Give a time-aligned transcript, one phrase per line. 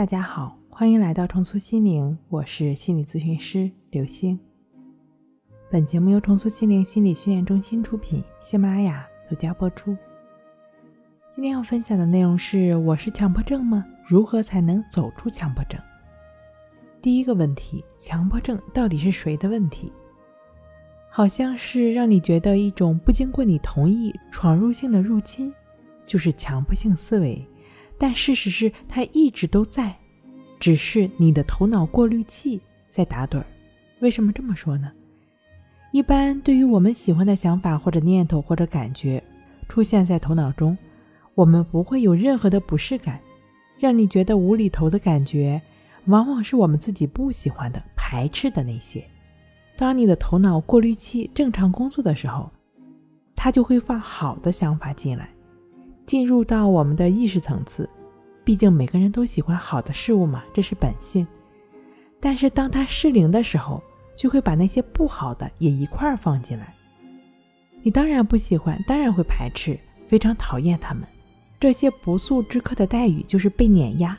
[0.00, 4.40] 大家好，欢迎来到重塑心灵，我是心理咨询师刘星。
[5.70, 9.94] 本节目由重塑心灵心理训练中心出品，喜马拉雅独家播出。
[11.34, 13.84] 今天要分享的内容是：我是强迫症吗？
[14.06, 15.78] 如何才能走出强迫症？
[17.02, 19.92] 第一个问题，强迫症到底是谁的问题？
[21.10, 25.52] 好像是让你觉得一种不经过你同意闯入性的入侵，
[26.02, 27.46] 就是强迫性思维。
[28.02, 29.94] 但事实是，它一直都在，
[30.58, 32.58] 只是你的头脑过滤器
[32.88, 33.44] 在打盹儿。
[33.98, 34.90] 为什么这么说呢？
[35.92, 39.22] 一般对于我们喜欢的想法或者念头或者感觉
[39.68, 40.74] 出现在头脑中，
[41.34, 43.20] 我们不会有任何的不适感。
[43.78, 45.60] 让你觉得无厘头的感觉，
[46.06, 49.04] 往往是我们自己不喜欢的、排斥的那些。
[49.76, 52.50] 当你的头脑过滤器正常工作的时候，
[53.36, 55.28] 它就会放好的想法进来。
[56.10, 57.88] 进入到我们的意识层次，
[58.42, 61.24] 毕竟每个人都喜欢好的事物嘛，这是本性。
[62.18, 63.80] 但是当它失灵的时候，
[64.16, 66.74] 就会把那些不好的也一块儿放进来。
[67.82, 71.04] 你当然不喜欢，当然会排斥，非常讨厌他们。
[71.60, 74.18] 这些不速之客的待遇就是被碾压，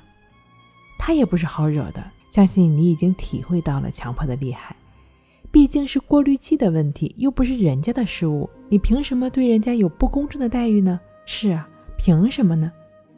[0.97, 2.01] 他也不是好惹的。
[2.29, 4.73] 相信你已经体会到了强迫的厉害。
[5.51, 10.97] 毕竟是过滤器的问题，又不是人家的失误，你凭什么对人家有不公正的待遇呢？
[11.25, 11.67] 是啊。
[12.03, 12.71] 凭什么呢？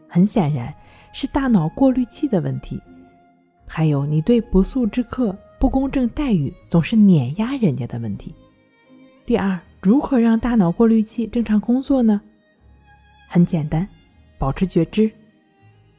[0.09, 0.73] 很显然，
[1.13, 2.81] 是大脑过滤器的问题。
[3.65, 8.35] 还有你对不速之客不公正待遇总是碾压人家的问题。
[9.25, 12.19] 第二，如何让大脑过滤器正常工作呢？
[13.29, 13.87] 很简单，
[14.37, 15.09] 保持觉知，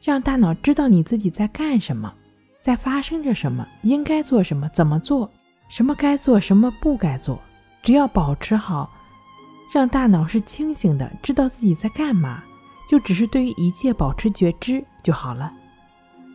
[0.03, 2.13] 让大脑知道你自己在干什么，
[2.61, 5.27] 在发生着什么，应该做什么，怎么做，
[5.69, 7.41] 什么该做，什么不该做。
[7.81, 8.91] 只要保持好，
[9.73, 12.43] 让大脑是清醒的，知道自己在干嘛。
[12.87, 15.51] 就只是对于一切保持觉知就好了。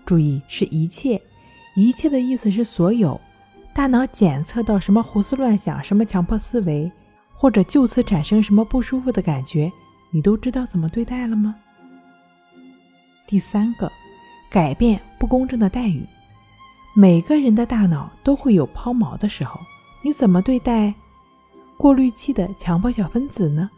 [0.04, 1.20] 注意，是一切，
[1.76, 3.20] 一切的意思是所有。
[3.72, 6.90] 大脑检测到什么胡思乱想、什么强迫思维，
[7.32, 9.70] 或者就此产生什么不舒服的感觉，
[10.10, 11.54] 你都知道怎么对待了吗？
[13.28, 13.90] 第三个，
[14.50, 16.04] 改变不公正的待遇。
[16.92, 19.60] 每个人的大脑都会有抛锚的时候，
[20.02, 20.92] 你怎么对待
[21.76, 23.70] 过滤器的强迫小分子呢？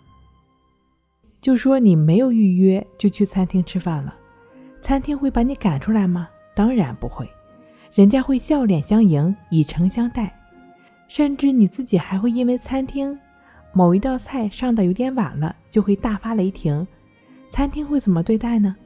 [1.43, 4.15] 就说你没有预约就去餐厅吃饭了，
[4.81, 6.29] 餐厅会把你赶出来吗？
[6.55, 7.29] 当然不会，
[7.93, 10.33] 人家会笑脸相迎，以诚相待，
[11.09, 13.19] 甚至你自己还会因为餐厅
[13.73, 16.87] 某一道菜上的有点晚了，就会大发雷霆。
[17.51, 18.77] 餐厅会怎么对待呢？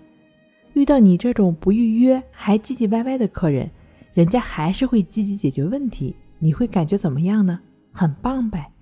[0.72, 3.70] 遇到你这种不预约还唧唧歪歪的客人，
[4.14, 7.60] 人家还是会积极解决问题，你会感觉怎么样呢？
[7.92, 8.72] 很棒呗。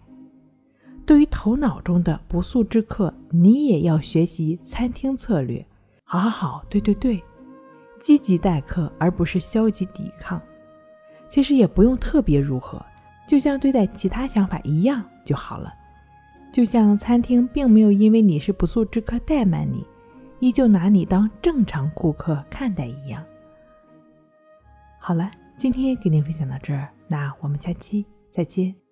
[1.06, 5.64] 对于头脑中的不速之客，你也要学习餐厅策略。
[6.04, 7.22] 好好好，对对对，
[8.00, 10.40] 积极待客而不是消极抵抗。
[11.28, 12.80] 其实也不用特别如何，
[13.26, 15.72] 就像对待其他想法一样就好了。
[16.52, 19.84] 就像餐厅并没有因为你是不速之客怠慢你，
[20.38, 23.24] 依旧拿你当正常顾客看待一样。
[25.00, 28.83] 好了，今天给您分享到这儿，那我们下期再见。